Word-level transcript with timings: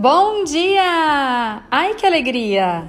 Bom 0.00 0.44
dia! 0.44 1.60
Ai 1.68 1.94
que 1.94 2.06
alegria! 2.06 2.84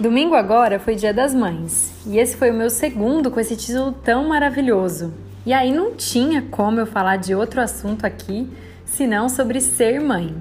Domingo 0.00 0.34
agora 0.34 0.78
foi 0.78 0.94
Dia 0.94 1.12
das 1.12 1.34
Mães 1.34 1.92
e 2.06 2.16
esse 2.16 2.34
foi 2.34 2.50
o 2.50 2.54
meu 2.54 2.70
segundo 2.70 3.30
com 3.30 3.38
esse 3.38 3.54
título 3.54 3.92
tão 3.92 4.26
maravilhoso. 4.28 5.12
E 5.44 5.52
aí 5.52 5.70
não 5.70 5.94
tinha 5.94 6.40
como 6.40 6.80
eu 6.80 6.86
falar 6.86 7.18
de 7.18 7.34
outro 7.34 7.60
assunto 7.60 8.06
aqui 8.06 8.48
senão 8.86 9.28
sobre 9.28 9.60
ser 9.60 10.00
mãe. 10.00 10.34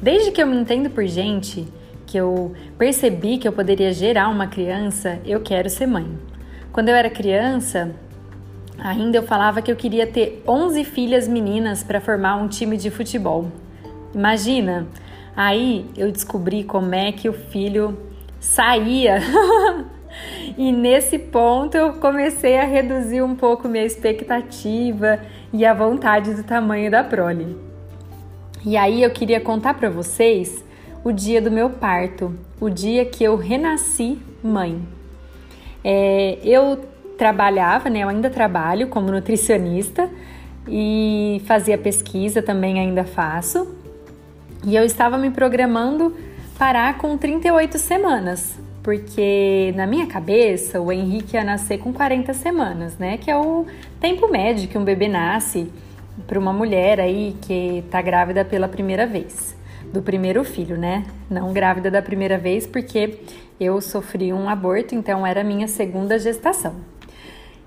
Desde 0.00 0.30
que 0.30 0.42
eu 0.42 0.46
me 0.46 0.56
entendo 0.56 0.88
por 0.88 1.04
gente, 1.04 1.68
que 2.06 2.16
eu 2.16 2.54
percebi 2.78 3.36
que 3.36 3.46
eu 3.46 3.52
poderia 3.52 3.92
gerar 3.92 4.30
uma 4.30 4.46
criança, 4.46 5.20
eu 5.22 5.42
quero 5.42 5.68
ser 5.68 5.86
mãe. 5.86 6.18
Quando 6.72 6.88
eu 6.88 6.94
era 6.94 7.10
criança, 7.10 7.94
ainda 8.78 9.18
eu 9.18 9.22
falava 9.22 9.60
que 9.60 9.70
eu 9.70 9.76
queria 9.76 10.06
ter 10.06 10.42
11 10.48 10.82
filhas 10.84 11.28
meninas 11.28 11.84
para 11.84 12.00
formar 12.00 12.36
um 12.36 12.48
time 12.48 12.78
de 12.78 12.90
futebol. 12.90 13.52
Imagina! 14.14 14.86
Aí 15.36 15.86
eu 15.96 16.12
descobri 16.12 16.64
como 16.64 16.94
é 16.94 17.10
que 17.12 17.28
o 17.28 17.32
filho 17.32 17.98
saía. 18.38 19.20
e 20.58 20.70
nesse 20.70 21.18
ponto 21.18 21.76
eu 21.76 21.94
comecei 21.94 22.58
a 22.58 22.64
reduzir 22.64 23.22
um 23.22 23.34
pouco 23.34 23.68
minha 23.68 23.84
expectativa 23.84 25.20
e 25.52 25.64
a 25.64 25.72
vontade 25.72 26.34
do 26.34 26.42
tamanho 26.42 26.90
da 26.90 27.02
prole. 27.02 27.56
E 28.64 28.76
aí 28.76 29.02
eu 29.02 29.10
queria 29.10 29.40
contar 29.40 29.74
para 29.74 29.90
vocês 29.90 30.64
o 31.02 31.10
dia 31.10 31.42
do 31.42 31.50
meu 31.50 31.68
parto, 31.68 32.34
o 32.60 32.70
dia 32.70 33.04
que 33.04 33.24
eu 33.24 33.36
renasci 33.36 34.18
mãe. 34.42 34.80
É, 35.84 36.38
eu 36.44 36.78
trabalhava, 37.18 37.90
né? 37.90 38.00
Eu 38.00 38.08
ainda 38.08 38.30
trabalho 38.30 38.88
como 38.88 39.10
nutricionista 39.10 40.08
e 40.68 41.42
fazia 41.44 41.76
pesquisa 41.76 42.40
também 42.40 42.78
ainda 42.78 43.04
faço. 43.04 43.81
E 44.64 44.76
eu 44.76 44.84
estava 44.84 45.18
me 45.18 45.28
programando 45.30 46.16
parar 46.56 46.96
com 46.96 47.18
38 47.18 47.78
semanas, 47.78 48.56
porque 48.80 49.72
na 49.74 49.88
minha 49.88 50.06
cabeça 50.06 50.80
o 50.80 50.92
Henrique 50.92 51.34
ia 51.36 51.42
nascer 51.42 51.78
com 51.78 51.92
40 51.92 52.32
semanas, 52.32 52.96
né? 52.96 53.16
Que 53.16 53.28
é 53.28 53.36
o 53.36 53.66
tempo 53.98 54.28
médio 54.30 54.68
que 54.68 54.78
um 54.78 54.84
bebê 54.84 55.08
nasce 55.08 55.68
para 56.28 56.38
uma 56.38 56.52
mulher 56.52 57.00
aí 57.00 57.34
que 57.42 57.78
está 57.78 58.00
grávida 58.00 58.44
pela 58.44 58.68
primeira 58.68 59.04
vez, 59.04 59.56
do 59.92 60.00
primeiro 60.00 60.44
filho, 60.44 60.78
né? 60.78 61.06
Não 61.28 61.52
grávida 61.52 61.90
da 61.90 62.00
primeira 62.00 62.38
vez, 62.38 62.64
porque 62.64 63.18
eu 63.58 63.80
sofri 63.80 64.32
um 64.32 64.48
aborto, 64.48 64.94
então 64.94 65.26
era 65.26 65.42
minha 65.42 65.66
segunda 65.66 66.20
gestação. 66.20 66.76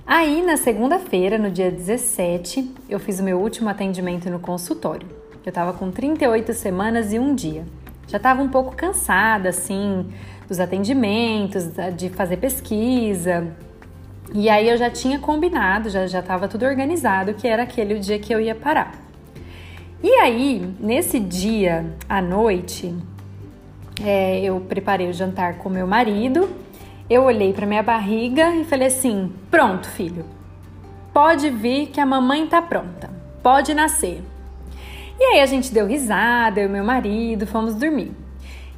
Aí, 0.07 0.41
na 0.41 0.55
segunda-feira, 0.55 1.37
no 1.37 1.52
dia 1.52 1.69
17, 1.69 2.73
eu 2.87 2.99
fiz 2.99 3.19
o 3.19 3.23
meu 3.23 3.37
último 3.39 3.67
atendimento 3.67 4.30
no 4.30 4.39
consultório. 4.39 5.24
Eu 5.45 5.49
estava 5.49 5.73
com 5.73 5.91
38 5.91 6.53
semanas 6.53 7.13
e 7.13 7.19
um 7.19 7.35
dia. 7.35 7.65
Já 8.07 8.17
estava 8.17 8.41
um 8.41 8.49
pouco 8.49 8.75
cansada, 8.75 9.49
assim, 9.49 10.07
dos 10.47 10.59
atendimentos, 10.59 11.65
de 11.95 12.09
fazer 12.09 12.37
pesquisa, 12.37 13.53
e 14.33 14.49
aí 14.49 14.67
eu 14.67 14.77
já 14.77 14.89
tinha 14.89 15.19
combinado, 15.19 15.89
já 15.89 16.05
estava 16.05 16.47
tudo 16.47 16.65
organizado 16.65 17.33
que 17.33 17.47
era 17.47 17.63
aquele 17.63 17.93
o 17.93 17.99
dia 17.99 18.17
que 18.17 18.33
eu 18.33 18.39
ia 18.39 18.55
parar. 18.55 18.93
E 20.03 20.09
aí, 20.15 20.73
nesse 20.79 21.19
dia 21.19 21.85
à 22.07 22.21
noite, 22.21 22.93
é, 24.03 24.41
eu 24.41 24.59
preparei 24.59 25.09
o 25.09 25.13
jantar 25.13 25.57
com 25.57 25.69
meu 25.69 25.87
marido. 25.87 26.49
Eu 27.09 27.23
olhei 27.23 27.53
para 27.53 27.65
minha 27.65 27.83
barriga 27.83 28.55
e 28.55 28.65
falei 28.65 28.87
assim: 28.87 29.31
"Pronto, 29.49 29.87
filho. 29.87 30.25
Pode 31.13 31.49
vir 31.49 31.87
que 31.87 32.02
a 32.02 32.05
mamãe 32.05 32.45
tá 32.47 32.61
pronta. 32.61 33.09
Pode 33.41 33.73
nascer." 33.73 34.21
E 35.19 35.23
aí 35.23 35.41
a 35.41 35.45
gente 35.45 35.73
deu 35.73 35.88
risada, 35.88 36.59
eu 36.59 36.67
e 36.67 36.71
meu 36.71 36.83
marido, 36.83 37.47
fomos 37.47 37.75
dormir. 37.75 38.11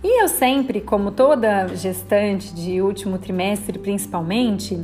E 0.03 0.21
eu 0.21 0.27
sempre, 0.27 0.79
como 0.79 1.11
toda 1.11 1.67
gestante 1.75 2.53
de 2.53 2.81
último 2.81 3.17
trimestre 3.17 3.79
principalmente, 3.79 4.79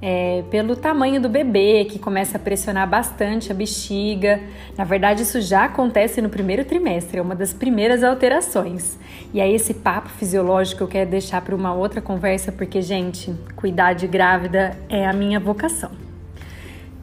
é, 0.00 0.44
pelo 0.50 0.76
tamanho 0.76 1.20
do 1.20 1.28
bebê, 1.30 1.86
que 1.86 1.98
começa 1.98 2.36
a 2.36 2.40
pressionar 2.40 2.86
bastante 2.86 3.50
a 3.50 3.54
bexiga. 3.54 4.38
Na 4.76 4.84
verdade, 4.84 5.22
isso 5.22 5.40
já 5.40 5.64
acontece 5.64 6.20
no 6.20 6.28
primeiro 6.28 6.64
trimestre, 6.64 7.18
é 7.18 7.22
uma 7.22 7.34
das 7.34 7.54
primeiras 7.54 8.04
alterações. 8.04 8.98
E 9.32 9.40
aí, 9.40 9.54
esse 9.54 9.72
papo 9.72 10.10
fisiológico 10.10 10.82
eu 10.82 10.88
quero 10.88 11.10
deixar 11.10 11.40
para 11.40 11.54
uma 11.54 11.74
outra 11.74 12.02
conversa, 12.02 12.52
porque, 12.52 12.82
gente, 12.82 13.34
cuidar 13.56 13.94
de 13.94 14.06
grávida 14.06 14.78
é 14.90 15.06
a 15.06 15.12
minha 15.12 15.40
vocação. 15.40 16.03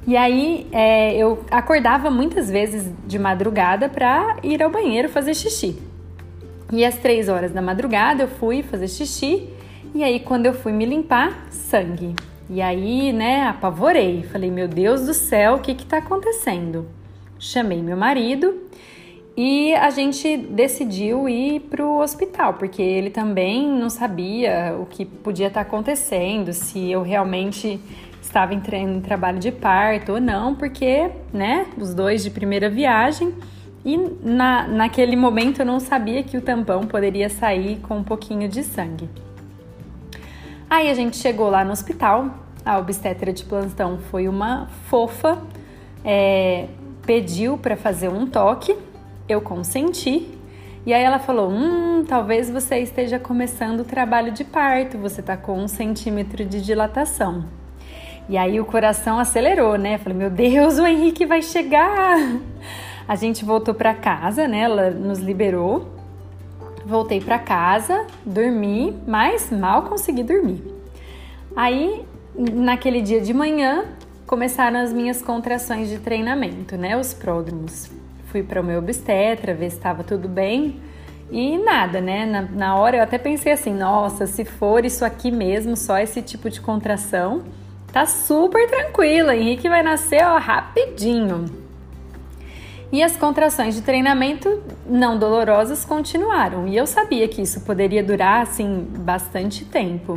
E 0.07 0.17
aí, 0.17 0.67
é, 0.72 1.16
eu 1.16 1.44
acordava 1.51 2.09
muitas 2.09 2.50
vezes 2.50 2.91
de 3.06 3.19
madrugada 3.19 3.88
para 3.88 4.38
ir 4.44 4.62
ao 4.63 4.69
banheiro 4.69 5.07
fazer 5.09 5.35
xixi. 5.35 5.79
E 6.72 6.84
às 6.84 6.95
três 6.97 7.29
horas 7.29 7.51
da 7.51 7.62
madrugada 7.62 8.23
eu 8.23 8.28
fui 8.28 8.63
fazer 8.63 8.88
xixi, 8.88 9.50
e 9.94 10.03
aí, 10.03 10.22
quando 10.22 10.45
eu 10.45 10.53
fui 10.53 10.72
me 10.72 10.85
limpar, 10.85 11.47
sangue. 11.50 12.16
E 12.50 12.61
aí, 12.61 13.11
né, 13.11 13.44
apavorei. 13.44 14.23
Falei, 14.23 14.50
meu 14.50 14.67
Deus 14.67 15.06
do 15.06 15.13
céu, 15.13 15.56
o 15.56 15.59
que 15.59 15.75
que 15.75 15.85
tá 15.85 15.97
acontecendo? 15.97 16.88
Chamei 17.38 17.81
meu 17.81 17.97
marido 17.97 18.69
e 19.35 19.73
a 19.73 19.90
gente 19.90 20.38
decidiu 20.38 21.28
ir 21.28 21.61
para 21.61 21.85
o 21.85 22.00
hospital, 22.00 22.56
porque 22.56 22.81
ele 22.81 23.09
também 23.09 23.67
não 23.67 23.90
sabia 23.90 24.75
o 24.79 24.85
que 24.85 25.06
podia 25.06 25.47
estar 25.47 25.63
tá 25.63 25.67
acontecendo, 25.67 26.51
se 26.53 26.91
eu 26.91 27.01
realmente 27.01 27.79
estava 28.31 28.53
entrando 28.53 28.97
em 28.97 29.02
trabalho 29.02 29.40
de 29.40 29.52
parto 29.52 30.14
ou 30.14 30.22
não, 30.22 30.56
porque, 30.56 31.12
né, 31.34 31.68
os 31.78 31.94
dois 31.94 32.24
de 32.24 32.30
primeira 32.30 32.69
viagem. 32.69 33.36
E 33.84 33.97
na, 33.97 34.68
naquele 34.68 35.16
momento 35.16 35.59
eu 35.59 35.66
não 35.66 35.80
sabia 35.80 36.24
que 36.24 36.38
o 36.38 36.41
tampão 36.41 36.84
poderia 36.84 37.30
sair 37.30 37.80
com 37.80 37.97
um 37.97 38.03
pouquinho 38.03 38.47
de 38.47 38.64
sangue. 38.64 39.09
Aí 40.70 40.90
a 40.90 40.94
gente 40.94 41.18
chegou 41.18 41.50
lá 41.50 41.66
no 41.66 41.72
hospital, 41.72 42.30
a 42.64 42.78
obstetra 42.78 43.34
de 43.34 43.44
plantão 43.44 43.97
foi 44.09 44.28
uma 44.28 44.68
fofa, 44.86 45.41
é, 46.06 46.68
pediu 47.06 47.58
para 47.58 47.75
fazer 47.75 48.08
um 48.08 48.25
toque, 48.25 48.78
eu 49.28 49.41
consenti. 49.41 50.30
E 50.86 50.94
aí 50.94 51.03
ela 51.03 51.20
falou: 51.20 51.50
Hum, 51.52 52.06
talvez 52.08 52.50
você 52.50 52.80
esteja 52.80 53.20
começando 53.20 53.81
o 53.81 53.84
trabalho 53.84 54.31
de 54.31 54.46
parto, 54.46 54.97
você 54.97 55.20
está 55.20 55.36
com 55.36 55.59
um 55.59 55.68
centímetro 55.68 56.46
de 56.46 56.62
dilatação. 56.62 57.60
E 58.31 58.38
aí 58.38 58.59
o 58.59 58.66
coração 58.66 59.19
acelerou, 59.19 59.78
né? 59.78 60.00
Falei: 60.00 60.18
Meu 60.18 60.31
Deus, 60.31 60.80
o 60.80 60.88
Henrique 60.88 61.24
vai 61.24 61.44
chegar! 61.44 62.18
A 63.08 63.16
gente 63.16 63.46
voltou 63.46 63.75
para 63.75 63.94
casa, 63.94 64.47
né? 64.47 64.62
Ela 64.62 64.90
nos 64.90 65.19
liberou 65.19 66.02
Voltei 66.86 67.22
para 67.22 67.38
casa, 67.38 68.08
dormi, 68.25 68.97
mas 69.06 69.52
mal 69.52 69.84
consegui 69.84 70.24
dormir. 70.24 70.64
Aí, 71.56 72.03
naquele 72.36 73.02
dia 73.02 73.22
de 73.22 73.34
manhã, 73.34 73.86
começaram 74.25 74.80
as 74.80 74.91
minhas 74.91 75.22
contrações 75.22 75.90
de 75.90 76.00
treinamento, 76.00 76.75
né? 76.75 76.97
Os 76.97 77.14
pródromos. 77.14 77.91
Fui 78.28 78.41
para 78.41 78.62
o 78.62 78.64
meu 78.64 78.80
obstetra, 78.80 79.53
ver 79.53 79.70
se 79.70 79.78
estava 79.78 80.03
tudo 80.03 80.28
bem. 80.28 80.81
E 81.30 81.58
nada, 81.59 82.02
né? 82.02 82.25
Na, 82.25 82.41
na, 82.41 82.75
hora 82.75 82.97
eu 82.97 83.03
até 83.03 83.18
pensei 83.18 83.52
assim: 83.52 83.74
nossa, 83.74 84.25
se 84.25 84.44
for 84.44 84.84
isso 84.84 85.06
aqui 85.06 85.30
mesmo, 85.30 85.78
só 85.78 86.00
esse 86.00 86.22
tipo 86.22 86.50
de 86.50 86.59
contração, 86.59 87.44
tá 87.91 88.06
super 88.06 88.69
tranquila. 88.69 89.35
Henrique 89.35 89.69
vai 89.69 89.84
nascer 89.84 90.24
ó, 90.25 90.38
rapidinho. 90.38 91.46
E 92.91 93.02
as 93.02 93.16
contrações 93.16 93.74
de 93.74 93.81
treinamento 93.81 94.62
não 94.85 95.18
dolorosas 95.18 95.85
continuaram. 95.85 96.68
E 96.68 96.75
eu 96.75 96.85
sabia 96.85 97.28
que 97.28 97.41
isso 97.41 97.62
poderia 97.62 98.03
durar 98.03 98.41
assim 98.41 98.85
bastante 99.00 99.63
tempo. 99.63 100.16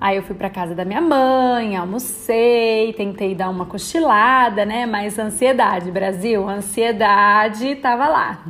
Aí 0.00 0.16
eu 0.16 0.22
fui 0.24 0.34
para 0.34 0.50
casa 0.50 0.74
da 0.74 0.84
minha 0.84 1.00
mãe, 1.00 1.76
almocei, 1.76 2.92
tentei 2.94 3.36
dar 3.36 3.48
uma 3.48 3.66
cochilada, 3.66 4.64
né? 4.64 4.84
Mas 4.84 5.16
ansiedade, 5.16 5.92
Brasil, 5.92 6.48
ansiedade 6.48 7.76
tava 7.76 8.08
lá. 8.08 8.44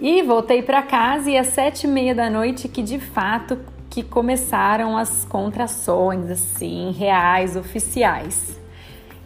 E 0.00 0.22
voltei 0.22 0.62
para 0.62 0.82
casa 0.82 1.30
e 1.30 1.38
às 1.38 1.46
sete 1.46 1.84
e 1.84 1.88
meia 1.88 2.16
da 2.16 2.28
noite 2.28 2.66
que 2.66 2.82
de 2.82 2.98
fato 2.98 3.60
que 3.96 4.02
começaram 4.02 4.94
as 4.94 5.24
contrações 5.24 6.30
assim 6.30 6.92
reais 6.92 7.56
oficiais. 7.56 8.60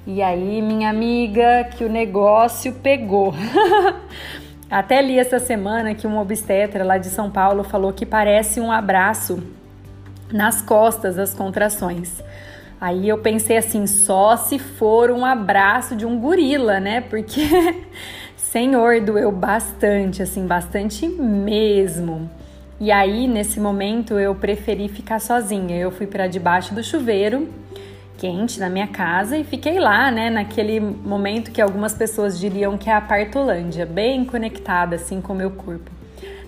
E 0.06 0.22
aí, 0.22 0.62
minha 0.62 0.88
amiga, 0.88 1.64
que 1.76 1.82
o 1.82 1.88
negócio 1.88 2.74
pegou. 2.74 3.34
Até 4.70 5.02
li 5.02 5.18
essa 5.18 5.40
semana 5.40 5.92
que 5.92 6.06
um 6.06 6.16
obstetra 6.16 6.84
lá 6.84 6.98
de 6.98 7.08
São 7.08 7.28
Paulo 7.32 7.64
falou 7.64 7.92
que 7.92 8.06
parece 8.06 8.60
um 8.60 8.70
abraço 8.70 9.42
nas 10.32 10.62
costas 10.62 11.18
as 11.18 11.34
contrações. 11.34 12.22
Aí 12.80 13.08
eu 13.08 13.18
pensei 13.18 13.56
assim, 13.56 13.88
só 13.88 14.36
se 14.36 14.56
for 14.56 15.10
um 15.10 15.26
abraço 15.26 15.96
de 15.96 16.06
um 16.06 16.16
gorila, 16.20 16.78
né? 16.78 17.00
Porque, 17.00 17.42
senhor, 18.36 19.00
doeu 19.00 19.32
bastante, 19.32 20.22
assim, 20.22 20.46
bastante 20.46 21.08
mesmo. 21.08 22.30
E 22.80 22.90
aí, 22.90 23.28
nesse 23.28 23.60
momento, 23.60 24.18
eu 24.18 24.34
preferi 24.34 24.88
ficar 24.88 25.20
sozinha. 25.20 25.76
Eu 25.76 25.90
fui 25.90 26.06
para 26.06 26.26
debaixo 26.26 26.74
do 26.74 26.82
chuveiro 26.82 27.46
quente 28.20 28.60
na 28.60 28.68
minha 28.68 28.86
casa 28.86 29.38
e 29.38 29.44
fiquei 29.44 29.78
lá, 29.78 30.10
né, 30.10 30.28
naquele 30.28 30.78
momento 30.78 31.50
que 31.50 31.60
algumas 31.60 31.94
pessoas 31.94 32.38
diriam 32.38 32.76
que 32.76 32.90
é 32.90 32.92
a 32.92 33.00
partolândia, 33.00 33.86
bem 33.86 34.26
conectada 34.26 34.96
assim 34.96 35.22
com 35.22 35.32
o 35.32 35.36
meu 35.36 35.50
corpo. 35.50 35.90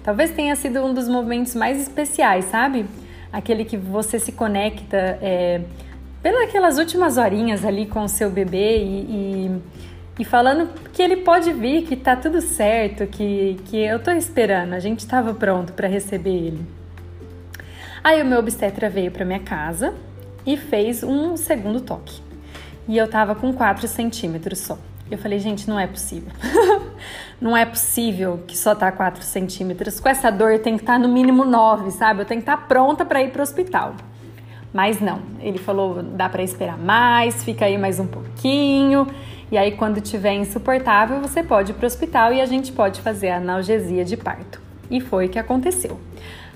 Talvez 0.04 0.32
tenha 0.32 0.54
sido 0.54 0.84
um 0.84 0.92
dos 0.92 1.08
momentos 1.08 1.54
mais 1.54 1.80
especiais, 1.80 2.44
sabe? 2.46 2.84
Aquele 3.32 3.64
que 3.64 3.78
você 3.78 4.18
se 4.18 4.32
conecta 4.32 5.18
é, 5.22 5.62
pelas 6.22 6.76
últimas 6.76 7.16
horinhas 7.16 7.64
ali 7.64 7.86
com 7.86 8.02
o 8.02 8.08
seu 8.08 8.28
bebê 8.28 8.84
e, 8.84 9.00
e, 9.00 9.62
e, 10.18 10.24
falando 10.24 10.68
que 10.92 11.02
ele 11.02 11.18
pode 11.18 11.52
vir, 11.52 11.84
que 11.84 11.96
tá 11.96 12.14
tudo 12.14 12.40
certo, 12.40 13.06
que, 13.06 13.58
que 13.64 13.78
eu 13.78 13.98
tô 13.98 14.10
esperando, 14.10 14.74
a 14.74 14.78
gente 14.78 15.00
estava 15.00 15.32
pronto 15.32 15.72
para 15.72 15.88
receber 15.88 16.34
ele. 16.34 16.66
Aí 18.04 18.20
o 18.20 18.24
meu 18.24 18.38
obstetra 18.38 18.90
veio 18.90 19.10
para 19.10 19.24
minha 19.24 19.40
casa 19.40 19.94
e 20.44 20.56
fez 20.56 21.02
um 21.02 21.36
segundo 21.36 21.80
toque. 21.80 22.20
E 22.86 22.98
eu 22.98 23.08
tava 23.08 23.34
com 23.34 23.52
4 23.52 23.86
centímetros 23.88 24.58
só. 24.58 24.78
Eu 25.10 25.16
falei, 25.16 25.38
gente, 25.38 25.68
não 25.68 25.78
é 25.78 25.86
possível. 25.86 26.32
não 27.40 27.56
é 27.56 27.64
possível 27.64 28.42
que 28.46 28.56
só 28.56 28.74
tá 28.74 28.90
4 28.90 29.22
centímetros. 29.22 30.00
Com 30.00 30.08
essa 30.08 30.30
dor 30.30 30.58
tem 30.58 30.76
que 30.76 30.82
estar 30.82 30.94
tá 30.94 30.98
no 30.98 31.08
mínimo 31.08 31.44
9, 31.44 31.90
sabe? 31.90 32.22
Eu 32.22 32.26
tenho 32.26 32.40
que 32.40 32.48
estar 32.48 32.56
tá 32.56 32.66
pronta 32.66 33.04
para 33.04 33.22
ir 33.22 33.30
pro 33.30 33.42
hospital. 33.42 33.94
Mas 34.72 35.00
não, 35.00 35.20
ele 35.40 35.58
falou, 35.58 36.02
dá 36.02 36.28
para 36.28 36.42
esperar 36.42 36.78
mais, 36.78 37.44
fica 37.44 37.66
aí 37.66 37.76
mais 37.76 38.00
um 38.00 38.06
pouquinho. 38.06 39.06
E 39.52 39.58
aí, 39.58 39.72
quando 39.72 40.00
tiver 40.00 40.32
insuportável, 40.32 41.20
você 41.20 41.42
pode 41.42 41.70
ir 41.70 41.74
pro 41.74 41.86
hospital 41.86 42.32
e 42.32 42.40
a 42.40 42.46
gente 42.46 42.72
pode 42.72 43.02
fazer 43.02 43.28
a 43.28 43.36
analgesia 43.36 44.04
de 44.04 44.16
parto. 44.16 44.60
E 44.90 44.98
foi 44.98 45.26
o 45.26 45.28
que 45.28 45.38
aconteceu. 45.38 46.00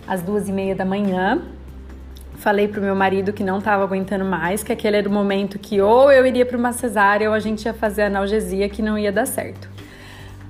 Às 0.08 0.22
duas 0.22 0.48
e 0.48 0.52
meia 0.52 0.74
da 0.74 0.84
manhã, 0.84 1.42
Falei 2.38 2.68
pro 2.68 2.82
meu 2.82 2.94
marido 2.94 3.32
que 3.32 3.42
não 3.42 3.58
estava 3.58 3.82
aguentando 3.82 4.24
mais, 4.24 4.62
que 4.62 4.70
aquele 4.70 4.98
era 4.98 5.08
o 5.08 5.12
momento 5.12 5.58
que 5.58 5.80
ou 5.80 6.12
eu 6.12 6.24
iria 6.26 6.44
para 6.44 6.56
uma 6.56 6.70
cesárea 6.70 7.28
ou 7.28 7.34
a 7.34 7.40
gente 7.40 7.64
ia 7.64 7.72
fazer 7.72 8.02
analgesia 8.02 8.68
que 8.68 8.82
não 8.82 8.98
ia 8.98 9.10
dar 9.10 9.26
certo. 9.26 9.68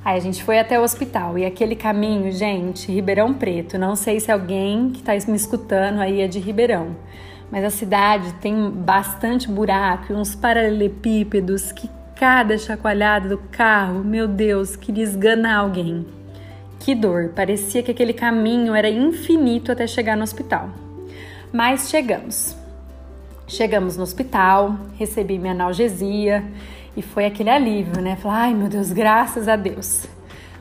Aí 0.05 0.17
a 0.17 0.21
gente 0.21 0.43
foi 0.43 0.59
até 0.59 0.79
o 0.79 0.83
hospital 0.83 1.39
e 1.39 1.47
aquele 1.47 1.77
caminho, 1.77 2.31
gente, 2.33 2.91
Ribeirão 2.91 3.33
Preto. 3.33 3.79
Não 3.79 3.95
sei 3.95 4.19
se 4.19 4.33
alguém 4.33 4.91
que 4.91 4.99
está 4.99 5.13
me 5.31 5.37
escutando 5.37 6.01
aí 6.01 6.21
é 6.21 6.27
de 6.27 6.41
Ribeirão, 6.41 6.97
mas 7.51 7.65
a 7.65 7.71
cidade 7.71 8.35
tem 8.35 8.69
bastante 8.69 9.49
buraco, 9.49 10.13
uns 10.13 10.35
paralelepípedos 10.35 11.71
que 11.71 11.89
cada 12.17 12.57
chacoalhada 12.57 13.29
do 13.29 13.37
carro, 13.37 14.03
meu 14.03 14.27
Deus, 14.27 14.75
queria 14.75 15.05
esganar 15.05 15.59
alguém. 15.59 16.07
Que 16.81 16.95
dor! 16.95 17.33
Parecia 17.37 17.83
que 17.83 17.91
aquele 17.91 18.15
caminho 18.15 18.75
era 18.75 18.89
infinito 18.89 19.71
até 19.71 19.87
chegar 19.87 20.17
no 20.17 20.23
hospital. 20.23 20.71
Mas 21.53 21.91
chegamos. 21.91 22.57
Chegamos 23.47 23.99
no 23.99 24.03
hospital, 24.03 24.77
recebi 24.99 25.39
minha 25.39 25.53
analgesia 25.53 26.43
e 26.97 27.03
foi 27.03 27.27
aquele 27.27 27.51
alívio, 27.51 28.01
né? 28.01 28.17
Falei, 28.17 28.39
ai 28.39 28.55
meu 28.55 28.69
Deus, 28.69 28.93
graças 28.93 29.47
a 29.47 29.55
Deus. 29.55 30.07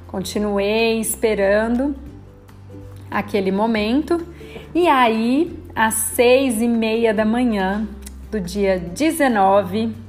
Continuei 0.08 1.00
esperando 1.00 1.96
aquele 3.10 3.52
momento 3.52 4.22
e 4.74 4.88
aí, 4.90 5.58
às 5.74 5.94
seis 5.94 6.62
e 6.62 6.68
meia 6.68 7.14
da 7.14 7.24
manhã 7.24 7.88
do 8.30 8.42
dia 8.42 8.78
19 8.78 10.05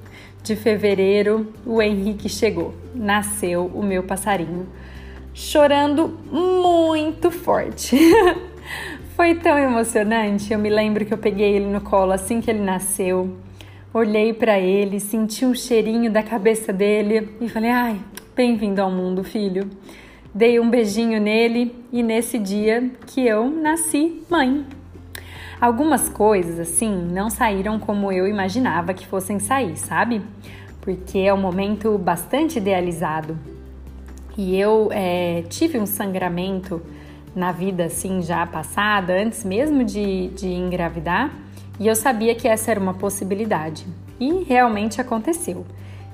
de 0.47 0.55
fevereiro, 0.55 1.53
o 1.67 1.83
Henrique 1.83 2.29
chegou. 2.29 2.73
Nasceu 2.95 3.67
o 3.75 3.83
meu 3.83 4.05
passarinho, 4.05 4.69
chorando 5.35 6.17
muito 6.31 7.31
forte. 7.31 7.99
Foi 9.17 9.35
tão 9.35 9.59
emocionante. 9.59 10.53
Eu 10.53 10.59
me 10.59 10.71
lembro 10.71 11.05
que 11.05 11.13
eu 11.13 11.19
peguei 11.19 11.57
ele 11.57 11.67
no 11.67 11.81
colo 11.81 12.13
assim 12.13 12.41
que 12.41 12.49
ele 12.49 12.61
nasceu. 12.61 13.37
Olhei 13.93 14.33
para 14.33 14.59
ele, 14.59 15.01
senti 15.01 15.45
o 15.45 15.55
cheirinho 15.55 16.11
da 16.11 16.23
cabeça 16.23 16.73
dele 16.73 17.31
e 17.41 17.49
falei: 17.49 17.71
"Ai, 17.71 18.01
bem-vindo 18.37 18.81
ao 18.81 18.91
mundo, 18.91 19.25
filho". 19.25 19.69
Dei 20.33 20.61
um 20.61 20.69
beijinho 20.69 21.21
nele 21.21 21.75
e 21.91 22.03
nesse 22.03 22.39
dia 22.39 22.91
que 23.07 23.27
eu 23.27 23.51
nasci 23.51 24.23
mãe. 24.31 24.67
Algumas 25.61 26.09
coisas 26.09 26.61
assim 26.61 26.95
não 27.11 27.31
saíram 27.31 27.79
como 27.79 28.13
eu 28.13 28.29
imaginava 28.29 28.93
que 28.93 29.07
fossem 29.07 29.39
sair, 29.39 29.77
sabe? 29.77 30.21
Porque 30.83 31.19
é 31.19 31.33
um 31.33 31.41
momento 31.41 31.97
bastante 31.97 32.59
idealizado. 32.59 33.39
E 34.37 34.59
eu 34.59 34.91
é, 34.93 35.45
tive 35.49 35.79
um 35.79 35.87
sangramento 35.87 36.83
na 37.35 37.53
vida 37.53 37.85
assim 37.85 38.21
já 38.21 38.47
passada, 38.47 39.15
antes 39.15 39.45
mesmo 39.45 39.83
de, 39.83 40.29
de 40.29 40.49
engravidar, 40.49 41.33
e 41.81 41.87
eu 41.87 41.97
sabia 41.97 42.35
que 42.35 42.47
essa 42.47 42.71
era 42.71 42.81
uma 42.81 42.95
possibilidade. 42.95 43.87
E 44.21 44.45
realmente 44.45 45.01
aconteceu. 45.01 45.65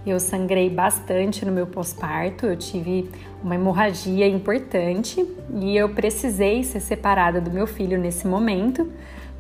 Eu 0.07 0.19
sangrei 0.19 0.71
bastante 0.71 1.45
no 1.45 1.53
meu 1.53 1.67
pós-parto, 1.67 2.47
eu 2.47 2.57
tive 2.57 3.09
uma 3.43 3.57
hemorragia 3.57 4.27
importante 4.27 5.25
e 5.61 5.77
eu 5.77 5.89
precisei 5.91 6.63
ser 6.65 6.81
separada 6.81 7.41
do 7.41 7.51
meu 7.51 7.67
filho 7.67 7.99
nesse 7.99 8.27
momento 8.27 8.89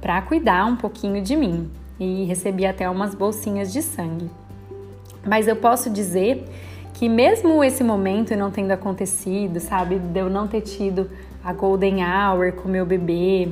para 0.03 0.21
cuidar 0.21 0.67
um 0.67 0.77
pouquinho 0.77 1.23
de 1.23 1.35
mim. 1.35 1.71
E 1.99 2.25
recebi 2.25 2.67
até 2.67 2.91
umas 2.91 3.15
bolsinhas 3.15 3.73
de 3.73 3.81
sangue. 3.81 4.29
Mas 5.25 5.49
eu 5.49 5.57
posso 5.57 5.89
dizer 5.89 6.45
que 6.95 7.09
mesmo 7.09 7.63
esse 7.63 7.83
momento 7.83 8.37
não 8.37 8.51
tendo 8.51 8.73
acontecido, 8.73 9.61
sabe, 9.61 9.99
de 9.99 10.21
eu 10.21 10.29
não 10.29 10.47
ter 10.49 10.61
tido 10.61 11.09
a 11.45 11.53
golden 11.53 12.05
hour 12.05 12.53
com 12.53 12.69
meu 12.69 12.85
bebê, 12.85 13.49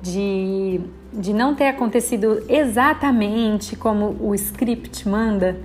de, 0.00 0.80
de 1.12 1.32
não 1.32 1.54
ter 1.54 1.68
acontecido 1.68 2.44
exatamente 2.48 3.76
como 3.76 4.16
o 4.20 4.34
script 4.34 5.08
manda, 5.08 5.56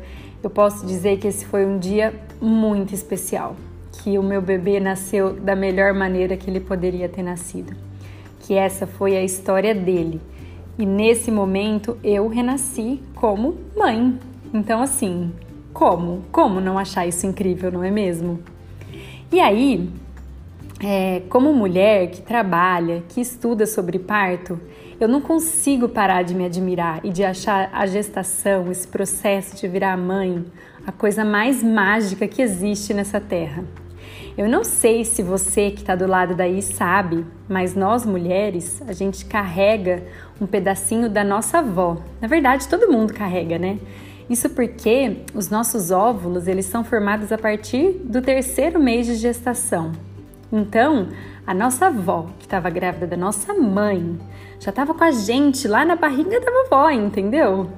eu 0.44 0.50
posso 0.50 0.86
dizer 0.86 1.18
que 1.18 1.28
esse 1.28 1.46
foi 1.46 1.66
um 1.66 1.80
dia 1.80 2.14
muito 2.40 2.94
especial, 2.94 3.56
que 3.92 4.18
o 4.18 4.24
meu 4.24 4.42
bebê 4.42 4.80
nasceu 4.80 5.34
da 5.34 5.56
melhor 5.56 5.94
maneira 5.94 6.38
que 6.38 6.50
ele 6.50 6.60
poderia 6.60 7.10
ter 7.10 7.24
nascido, 7.24 7.76
que 8.40 8.54
essa 8.54 8.86
foi 8.86 9.16
a 9.16 9.24
história 9.24 9.74
dele. 9.74 10.22
E 10.78 10.86
nesse 10.86 11.32
momento 11.32 11.98
eu 12.04 12.28
renasci 12.28 13.02
como 13.16 13.56
mãe. 13.76 14.20
Então 14.54 14.82
assim, 14.82 15.32
como? 15.74 16.24
Como 16.32 16.60
não 16.60 16.78
achar 16.78 17.08
isso 17.08 17.26
incrível, 17.26 17.72
não 17.72 17.84
é 17.84 17.92
mesmo? 17.92 18.40
E 19.32 19.40
aí, 19.40 19.90
é, 20.84 21.22
como 21.30 21.54
mulher 21.54 22.12
que 22.12 22.22
trabalha, 22.22 23.04
que 23.10 23.20
estuda 23.20 23.66
sobre 23.66 24.00
parto, 24.00 24.60
eu 25.00 25.08
não 25.08 25.22
consigo 25.22 25.90
parar 25.90 26.24
de 26.24 26.34
me 26.34 26.46
admirar 26.46 27.02
e 27.04 27.10
de 27.10 27.24
achar 27.24 27.70
a 27.72 27.86
gestação, 27.86 28.72
esse 28.72 28.88
processo 28.88 29.56
de 29.56 29.68
virar 29.68 29.96
mãe, 29.98 30.46
a 30.86 30.92
coisa 30.92 31.26
mais 31.26 31.62
mágica 31.62 32.28
que 32.28 32.42
existe 32.42 32.94
nessa 32.94 33.20
terra. 33.20 33.64
Eu 34.38 34.48
não 34.48 34.64
sei 34.64 35.04
se 35.04 35.24
você 35.24 35.72
que 35.72 35.82
está 35.82 35.96
do 35.96 36.06
lado 36.06 36.36
daí 36.36 36.62
sabe, 36.62 37.26
mas 37.50 37.74
nós 37.74 38.06
mulheres, 38.06 38.84
a 38.88 38.94
gente 38.94 39.26
carrega 39.26 40.04
um 40.40 40.46
pedacinho 40.46 41.10
da 41.10 41.24
nossa 41.24 41.58
avó. 41.58 41.98
Na 42.22 42.28
verdade, 42.28 42.68
todo 42.68 42.92
mundo 42.92 43.14
carrega, 43.14 43.58
né? 43.58 43.80
Isso 44.30 44.48
porque 44.52 45.24
os 45.34 45.50
nossos 45.50 45.90
óvulos, 45.90 46.48
eles 46.48 46.68
são 46.68 46.84
formados 46.84 47.32
a 47.32 47.38
partir 47.38 47.94
do 48.04 48.22
terceiro 48.22 48.80
mês 48.80 49.08
de 49.08 49.16
gestação. 49.16 49.94
Então, 50.52 51.08
a 51.46 51.54
nossa 51.54 51.88
avó, 51.88 52.28
que 52.38 52.46
estava 52.46 52.70
grávida 52.70 53.08
da 53.08 53.18
nossa 53.18 53.56
mãe, 53.56 54.20
já 54.60 54.70
estava 54.70 54.94
com 54.94 55.04
a 55.04 55.12
gente 55.12 55.68
lá 55.68 55.84
na 55.84 55.96
barriga 55.96 56.40
da 56.40 56.52
vovó, 56.52 56.92
entendeu? 56.92 57.72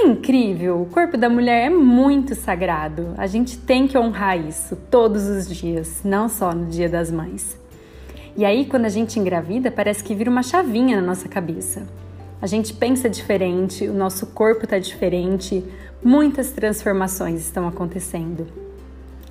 É 0.00 0.06
incrível? 0.06 0.80
O 0.80 0.86
corpo 0.86 1.16
da 1.16 1.28
mulher 1.28 1.66
é 1.66 1.70
muito 1.70 2.36
sagrado. 2.36 3.14
A 3.18 3.26
gente 3.26 3.58
tem 3.58 3.88
que 3.88 3.98
honrar 3.98 4.38
isso 4.38 4.76
todos 4.88 5.24
os 5.24 5.48
dias, 5.48 6.02
não 6.04 6.28
só 6.28 6.52
no 6.54 6.66
Dia 6.66 6.88
das 6.88 7.10
Mães. 7.10 7.58
E 8.36 8.44
aí, 8.44 8.64
quando 8.64 8.84
a 8.84 8.88
gente 8.88 9.18
engravida, 9.18 9.72
parece 9.72 10.04
que 10.04 10.14
vira 10.14 10.30
uma 10.30 10.44
chavinha 10.44 11.00
na 11.00 11.04
nossa 11.04 11.28
cabeça. 11.28 11.82
A 12.40 12.46
gente 12.46 12.72
pensa 12.72 13.10
diferente, 13.10 13.88
o 13.88 13.92
nosso 13.92 14.26
corpo 14.26 14.62
está 14.62 14.78
diferente, 14.78 15.64
muitas 16.00 16.52
transformações 16.52 17.40
estão 17.40 17.66
acontecendo. 17.66 18.46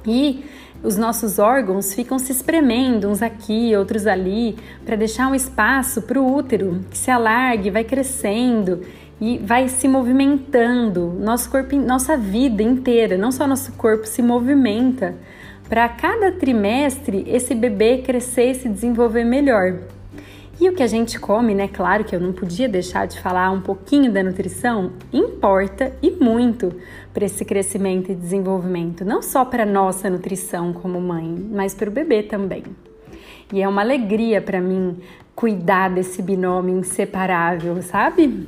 E 0.05 0.43
os 0.83 0.97
nossos 0.97 1.39
órgãos 1.39 1.93
ficam 1.93 2.19
se 2.19 2.33
espremendo 2.33 3.07
uns 3.07 3.21
aqui, 3.21 3.74
outros 3.74 4.05
ali, 4.05 4.57
para 4.86 4.97
deixar 4.97 5.29
um 5.29 5.36
espaço 5.36 6.01
para 6.01 6.19
o 6.19 6.36
útero 6.36 6.81
que 6.91 6.97
se 6.97 7.09
alargue, 7.09 7.69
vai 7.69 7.86
crescendo 7.86 8.81
e 9.19 9.38
vai 9.39 9.67
se 9.67 9.88
movimentando. 9.88 11.13
Nosso 11.19 11.50
corpo, 11.50 11.75
nossa 11.75 12.17
vida 12.17 12.62
inteira, 12.62 13.17
não 13.17 13.31
só 13.31 13.47
nosso 13.47 13.71
corpo 13.74 14.05
se 14.05 14.21
movimenta 14.21 15.15
para 15.67 15.89
cada 15.89 16.31
trimestre 16.31 17.25
esse 17.27 17.53
bebê 17.53 18.00
crescer 18.00 18.51
e 18.51 18.55
se 18.55 18.69
desenvolver 18.69 19.24
melhor. 19.24 19.79
E 20.59 20.67
o 20.69 20.74
que 20.74 20.81
a 20.81 20.88
gente 20.88 21.19
come, 21.19 21.53
né? 21.53 21.67
Claro 21.67 22.03
que 22.03 22.15
eu 22.15 22.19
não 22.19 22.33
podia 22.33 22.67
deixar 22.67 23.05
de 23.05 23.19
falar 23.19 23.51
um 23.51 23.62
pouquinho 23.62 24.12
da 24.12 24.24
nutrição, 24.24 24.93
importa 25.13 25.93
e 26.01 26.09
muito 26.09 26.74
para 27.13 27.25
esse 27.25 27.45
crescimento 27.45 28.12
e 28.12 28.15
desenvolvimento, 28.15 29.05
não 29.05 29.21
só 29.21 29.45
para 29.45 29.67
nossa 29.67 30.09
nutrição 30.09 30.74
como 30.74 31.00
mãe, 31.00 31.47
mas 31.51 31.75
para 31.75 31.89
o 31.89 31.93
bebê 31.93 32.24
também. 32.24 32.63
E 33.53 33.62
é 33.62 33.67
uma 33.67 33.81
alegria 33.81 34.41
para 34.41 34.59
mim 34.59 34.97
cuidar 35.36 35.89
desse 35.89 36.24
binômio 36.24 36.79
inseparável, 36.79 37.79
sabe? 37.83 38.47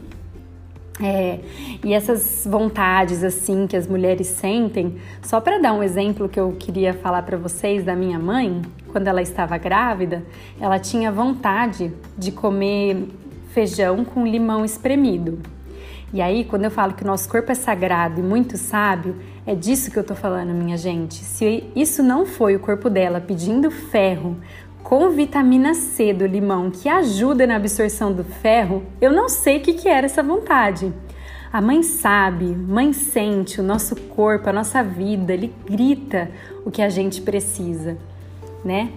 É, 1.01 1.39
e 1.83 1.93
essas 1.93 2.45
vontades 2.45 3.23
assim 3.23 3.65
que 3.65 3.77
as 3.77 3.87
mulheres 3.87 4.27
sentem, 4.27 4.97
só 5.21 5.39
para 5.39 5.57
dar 5.57 5.73
um 5.73 5.81
exemplo 5.81 6.27
que 6.27 6.39
eu 6.39 6.53
queria 6.59 6.93
falar 6.93 7.23
para 7.23 7.37
vocês 7.37 7.85
da 7.85 7.95
minha 7.95 8.19
mãe, 8.19 8.61
quando 8.91 9.07
ela 9.07 9.21
estava 9.21 9.57
grávida, 9.57 10.25
ela 10.59 10.77
tinha 10.77 11.09
vontade 11.09 11.93
de 12.17 12.31
comer 12.31 13.07
feijão 13.53 14.03
com 14.03 14.27
limão 14.27 14.65
espremido. 14.65 15.39
E 16.11 16.21
aí, 16.21 16.43
quando 16.43 16.65
eu 16.65 16.71
falo 16.71 16.93
que 16.93 17.03
o 17.03 17.07
nosso 17.07 17.29
corpo 17.29 17.51
é 17.51 17.55
sagrado 17.55 18.19
e 18.19 18.23
muito 18.23 18.57
sábio, 18.57 19.15
é 19.45 19.53
disso 19.53 19.91
que 19.91 19.97
eu 19.97 20.03
tô 20.03 20.15
falando, 20.15 20.49
minha 20.49 20.75
gente. 20.75 21.13
Se 21.13 21.63
isso 21.75 22.01
não 22.01 22.25
foi 22.25 22.55
o 22.55 22.59
corpo 22.59 22.89
dela 22.89 23.21
pedindo 23.21 23.69
ferro 23.69 24.35
com 24.83 25.09
vitamina 25.09 25.73
C 25.73 26.13
do 26.13 26.25
limão 26.25 26.71
que 26.71 26.89
ajuda 26.89 27.45
na 27.45 27.55
absorção 27.55 28.11
do 28.11 28.23
ferro, 28.23 28.83
eu 28.99 29.11
não 29.11 29.29
sei 29.29 29.57
o 29.57 29.61
que, 29.61 29.73
que 29.73 29.87
era 29.87 30.05
essa 30.05 30.23
vontade. 30.23 30.93
A 31.51 31.61
mãe 31.61 31.81
sabe, 31.81 32.45
mãe 32.45 32.93
sente 32.93 33.59
o 33.59 33.63
nosso 33.63 33.95
corpo, 33.95 34.49
a 34.49 34.53
nossa 34.53 34.83
vida, 34.83 35.33
ele 35.33 35.53
grita 35.65 36.29
o 36.63 36.69
que 36.69 36.81
a 36.81 36.89
gente 36.89 37.21
precisa, 37.21 37.97
né? 38.63 38.91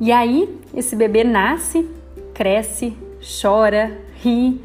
E 0.00 0.12
aí, 0.12 0.58
esse 0.74 0.94
bebê 0.94 1.24
nasce, 1.24 1.88
cresce, 2.34 2.96
chora, 3.40 3.96
ri, 4.16 4.60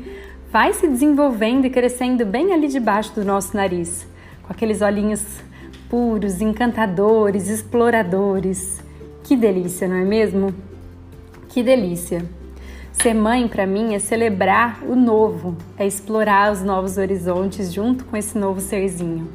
vai 0.52 0.74
se 0.74 0.88
desenvolvendo 0.88 1.66
e 1.66 1.70
crescendo 1.70 2.26
bem 2.26 2.52
ali 2.52 2.68
debaixo 2.68 3.14
do 3.16 3.24
nosso 3.24 3.56
nariz, 3.56 4.06
com 4.44 4.52
aqueles 4.52 4.82
olhinhos 4.82 5.24
puros, 5.90 6.42
encantadores, 6.42 7.48
exploradores. 7.48 8.82
Que 9.30 9.36
delícia, 9.36 9.88
não 9.88 9.96
é 9.96 10.04
mesmo? 10.04 10.52
Que 11.50 11.62
delícia! 11.62 12.26
Ser 12.92 13.14
mãe 13.14 13.48
para 13.48 13.68
mim 13.68 13.94
é 13.94 14.00
celebrar 14.00 14.84
o 14.84 14.96
novo, 14.96 15.56
é 15.78 15.86
explorar 15.86 16.52
os 16.52 16.64
novos 16.64 16.98
horizontes 16.98 17.72
junto 17.72 18.06
com 18.06 18.18
esse 18.18 18.36
novo 18.36 18.60
serzinho. 18.60 19.28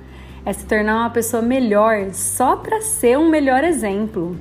É 0.44 0.52
se 0.52 0.66
tornar 0.66 0.96
uma 0.96 1.10
pessoa 1.10 1.40
melhor 1.40 2.10
só 2.10 2.56
para 2.56 2.80
ser 2.80 3.16
um 3.16 3.30
melhor 3.30 3.62
exemplo. 3.62 4.36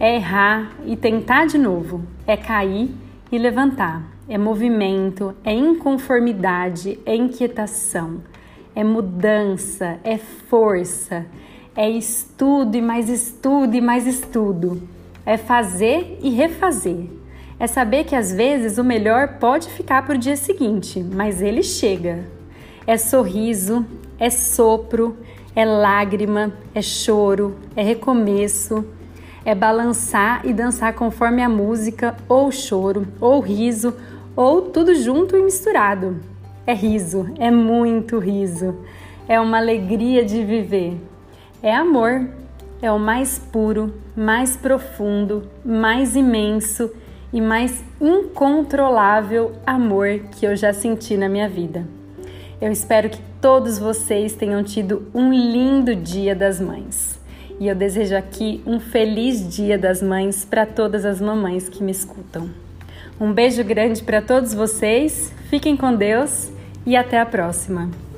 É 0.00 0.16
errar 0.16 0.72
e 0.86 0.96
tentar 0.96 1.44
de 1.48 1.58
novo. 1.58 2.00
É 2.26 2.34
cair 2.34 2.90
e 3.30 3.36
levantar. 3.36 4.02
É 4.26 4.38
movimento, 4.38 5.34
é 5.44 5.52
inconformidade, 5.52 6.98
é 7.04 7.14
inquietação, 7.14 8.22
é 8.74 8.82
mudança, 8.82 9.98
é 10.02 10.16
força, 10.16 11.26
é 11.76 11.90
estudo 11.90 12.74
e 12.74 12.80
mais 12.80 13.10
estudo 13.10 13.76
e 13.76 13.82
mais 13.82 14.06
estudo 14.06 14.93
é 15.26 15.36
fazer 15.36 16.18
e 16.22 16.30
refazer. 16.30 17.06
É 17.58 17.66
saber 17.66 18.04
que 18.04 18.16
às 18.16 18.32
vezes 18.32 18.78
o 18.78 18.84
melhor 18.84 19.38
pode 19.38 19.68
ficar 19.70 20.04
para 20.04 20.16
o 20.16 20.18
dia 20.18 20.36
seguinte, 20.36 21.02
mas 21.02 21.40
ele 21.40 21.62
chega. 21.62 22.24
É 22.86 22.96
sorriso, 22.96 23.86
é 24.18 24.28
sopro, 24.28 25.16
é 25.54 25.64
lágrima, 25.64 26.52
é 26.74 26.82
choro, 26.82 27.56
é 27.76 27.82
recomeço, 27.82 28.84
é 29.44 29.54
balançar 29.54 30.44
e 30.44 30.52
dançar 30.52 30.94
conforme 30.94 31.42
a 31.42 31.48
música, 31.48 32.16
ou 32.28 32.50
choro, 32.50 33.06
ou 33.20 33.40
riso, 33.40 33.94
ou 34.34 34.62
tudo 34.62 34.94
junto 34.94 35.36
e 35.36 35.42
misturado. 35.42 36.20
É 36.66 36.74
riso, 36.74 37.32
é 37.38 37.50
muito 37.50 38.18
riso. 38.18 38.74
É 39.28 39.38
uma 39.38 39.58
alegria 39.58 40.24
de 40.24 40.42
viver. 40.42 40.98
É 41.62 41.74
amor, 41.74 42.28
é 42.80 42.90
o 42.90 42.98
mais 42.98 43.38
puro, 43.38 43.94
mais 44.16 44.56
profundo, 44.56 45.48
mais 45.64 46.16
imenso 46.16 46.90
e 47.32 47.40
mais 47.40 47.82
incontrolável 48.00 49.52
amor 49.66 50.20
que 50.32 50.46
eu 50.46 50.54
já 50.54 50.72
senti 50.72 51.16
na 51.16 51.28
minha 51.28 51.48
vida. 51.48 51.86
Eu 52.60 52.70
espero 52.70 53.10
que 53.10 53.20
todos 53.40 53.78
vocês 53.78 54.34
tenham 54.34 54.62
tido 54.62 55.08
um 55.14 55.32
lindo 55.32 55.94
Dia 55.94 56.34
das 56.34 56.60
Mães. 56.60 57.18
E 57.60 57.68
eu 57.68 57.74
desejo 57.74 58.16
aqui 58.16 58.62
um 58.66 58.80
feliz 58.80 59.48
Dia 59.54 59.76
das 59.76 60.02
Mães 60.02 60.44
para 60.44 60.64
todas 60.64 61.04
as 61.04 61.20
mamães 61.20 61.68
que 61.68 61.82
me 61.82 61.92
escutam. 61.92 62.48
Um 63.20 63.32
beijo 63.32 63.62
grande 63.62 64.02
para 64.02 64.20
todos 64.20 64.54
vocês, 64.54 65.32
fiquem 65.48 65.76
com 65.76 65.94
Deus 65.94 66.50
e 66.86 66.96
até 66.96 67.20
a 67.20 67.26
próxima! 67.26 68.13